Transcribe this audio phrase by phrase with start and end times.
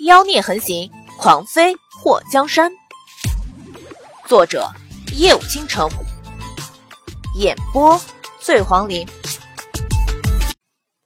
[0.00, 2.72] 妖孽横行，狂妃祸江山。
[4.28, 4.70] 作者：
[5.16, 5.90] 夜舞倾城，
[7.34, 8.00] 演播：
[8.40, 9.04] 醉黄林。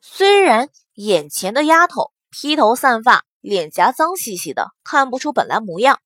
[0.02, 5.98] 虽然眼前的丫头披头散发，脸颊脏兮兮的，看不出本来模样，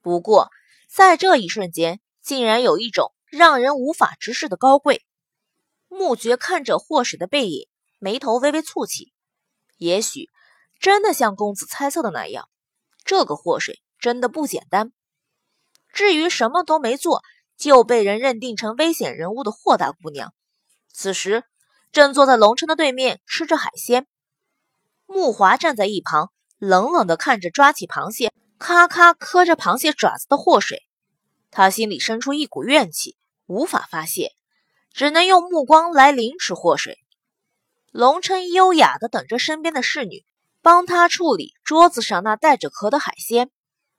[0.00, 0.48] 不过
[0.88, 5.04] 在这一瞬间，竟然有一种让人无法直视的高贵。
[5.88, 7.66] 穆爵看着霍水的背影，
[7.98, 9.12] 眉头微微蹙起。
[9.76, 10.30] 也许
[10.82, 12.48] 真的像公子猜测的那样，
[13.04, 14.92] 这个祸水真的不简单。
[15.92, 17.22] 至于什么都没做
[17.56, 20.34] 就被人认定成危险人物的霍大姑娘，
[20.92, 21.44] 此时
[21.92, 24.08] 正坐在龙琛的对面吃着海鲜。
[25.06, 30.82] 木华站在一旁，冷冷地看着抓起螃蟹，咔咔磕着螃蟹爪子的祸水，
[31.52, 34.32] 他心里生出一股怨气，无法发泄。
[34.92, 36.98] 只能用目光来凌迟祸水。
[37.92, 40.24] 龙琛优雅地等着身边的侍女
[40.62, 43.50] 帮他处理桌子上那带着壳的海鲜，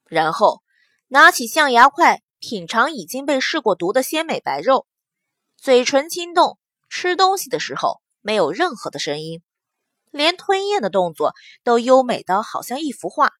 [0.06, 0.64] 然后
[1.08, 4.88] 拿起象牙筷品尝已经被试过毒的鲜美白肉，
[5.58, 6.58] 嘴唇轻动，
[6.90, 9.44] 吃东西的时候没有任何的声音，
[10.10, 11.34] 连吞咽的动作
[11.64, 13.32] 都优美的好像一幅画，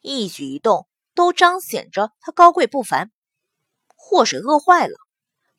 [0.00, 3.10] 一举一动都彰显着他高贵不凡。
[3.94, 4.96] 祸水饿坏了，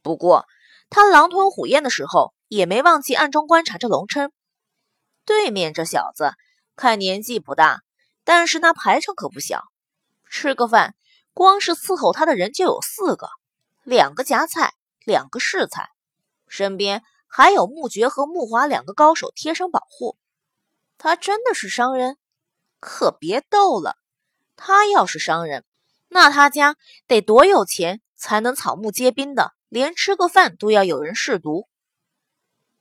[0.02, 0.46] 不过。
[0.88, 4.32] 他狼吞虎咽的时候，也没忘记暗中观察着龙琛。
[5.26, 6.34] 对面这小子
[6.76, 7.82] 看年纪不大，
[8.24, 9.64] 但是那排场可不小。
[10.30, 10.96] 吃个饭，
[11.34, 13.30] 光是伺候他的人就有四个，
[13.84, 14.74] 两个夹菜，
[15.06, 15.90] 两个试菜，
[16.48, 20.18] 身边还有穆爵和穆华两个高手贴身保护。
[20.98, 22.18] 他真的是商人？
[22.80, 23.98] 可别逗了，
[24.56, 25.64] 他要是商人，
[26.10, 26.76] 那他家
[27.08, 29.54] 得多有钱才能草木皆兵的？
[29.70, 31.68] 连吃个饭都要有人试毒。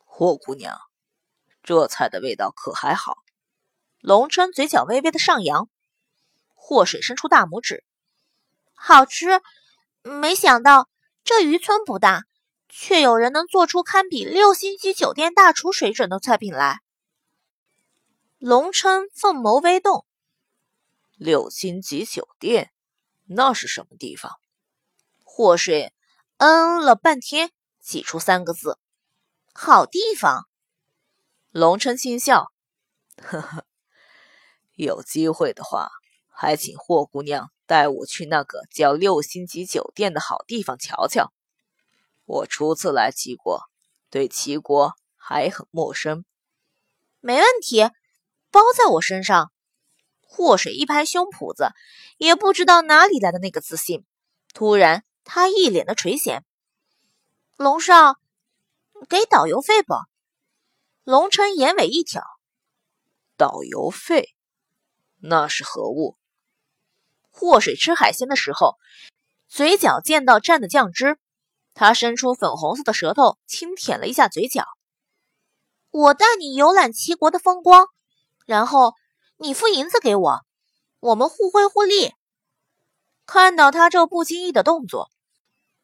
[0.05, 0.79] 霍姑娘，
[1.63, 3.17] 这菜的味道可还好？
[4.05, 5.71] 龙琛嘴角微微的上扬，
[6.53, 7.83] 霍水伸出大拇指，
[8.75, 9.41] 好吃。
[10.03, 10.91] 没想到
[11.25, 12.25] 这渔村不大，
[12.69, 16.83] 却有人能做出堪比六星级酒店大厨水准的菜品来。
[18.37, 20.05] 龙琛凤眸微动，
[21.17, 22.75] 六星级酒店，
[23.25, 24.33] 那是什么地方？
[25.25, 25.95] 霍水。
[26.37, 28.79] 嗯了半天，挤出三个字
[29.55, 30.47] ：“好地方。”
[31.51, 32.53] 龙琛轻笑
[33.17, 33.65] ：“呵呵，
[34.75, 35.91] 有机会的话，
[36.29, 41.33] 还请霍姑娘带我去那个叫六星级酒店的好地方瞧瞧。
[42.25, 43.63] 我初次来齐国，
[44.11, 46.25] 对齐国还很陌生。
[47.21, 47.83] ”“没问题，
[48.51, 49.53] 包在我身上。”
[50.23, 51.69] 祸水一拍胸脯子，
[52.19, 54.05] 也不知道哪里来的那个自信，
[54.53, 55.05] 突然。
[55.27, 56.43] 他一脸的垂涎，
[57.57, 58.17] 龙少，
[59.09, 59.95] 给导游费不？
[61.03, 62.23] 龙琛眼尾一挑，
[63.35, 64.34] 导游费，
[65.27, 66.19] 那是何物？
[67.31, 68.77] 祸水吃海鲜的时候，
[69.49, 71.19] 嘴角溅到蘸的酱汁，
[71.73, 74.67] 他伸出粉红色的舌头，轻舔了一下嘴角。
[75.91, 77.87] 我带你游览齐国的风光，
[78.45, 78.93] 然后
[79.39, 80.41] 你付银子给我，
[81.01, 82.13] 我们互惠互利。
[83.25, 85.11] 看到他这不经意的动作。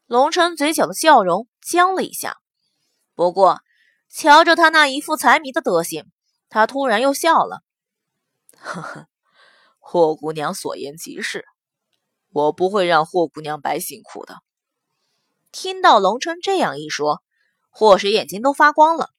[0.04, 2.36] 龙琛嘴角的笑容僵了一下，
[3.14, 3.60] 不过
[4.10, 6.10] 瞧着他那一副财迷的德行，
[6.50, 7.62] 他突然又笑了。
[8.58, 9.06] 呵呵，
[9.92, 11.44] 霍姑娘所言极是，
[12.32, 14.36] 我不会让霍姑娘白辛苦的。
[15.50, 17.20] 听到龙琛这样一说，
[17.70, 19.10] 霍水眼睛都发光了。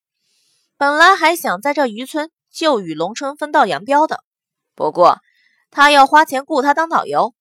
[0.77, 4.23] 本来还想在这渔村就与龙琛分道扬镳的，
[4.73, 5.19] 不过
[5.71, 7.35] 他要花钱雇他当导游，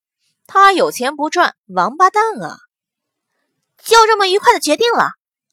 [0.48, 2.58] 他有钱不赚，王八蛋啊！
[3.78, 5.10] 就这么愉快的决定了，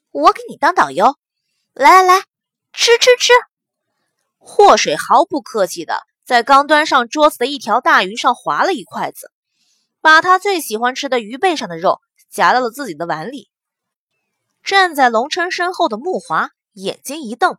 [0.10, 1.16] 我给你当导游。
[1.74, 2.24] 来来来，
[2.74, 3.34] 吃吃吃！
[4.40, 9.32] 祸水毫不客气的在刚端上桌子的一条大鱼上划了一筷子，
[10.02, 13.50] 把他最喜欢吃的鱼背上的肉夹到了自己的碗里。
[14.62, 17.58] 站在龙琛身后的木华眼睛一瞪：“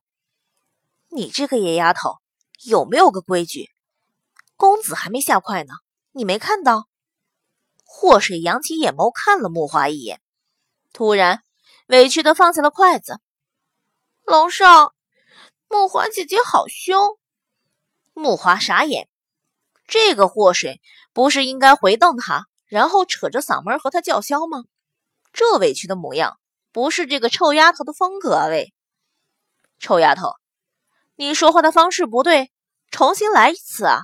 [1.08, 2.16] 你这个野丫头，
[2.66, 3.70] 有没有个规矩？
[4.54, 5.72] 公子还没下筷呢，
[6.12, 6.88] 你没看到？”
[7.90, 10.20] 祸水扬起眼眸看了木华一眼。
[10.92, 11.42] 突然，
[11.86, 13.18] 委屈的放下了筷子。
[14.26, 14.92] 龙少，
[15.70, 17.18] 木华姐姐好凶。
[18.18, 19.08] 木华傻眼，
[19.86, 20.80] 这个祸水
[21.12, 24.64] 不是应该回瞪他，然后扯着嗓门和他叫嚣吗？
[25.32, 26.38] 这委屈的模样，
[26.72, 28.46] 不是这个臭丫头的风格啊！
[28.48, 28.74] 喂，
[29.78, 30.32] 臭丫头，
[31.16, 32.50] 你说话的方式不对，
[32.90, 34.00] 重新来一次啊！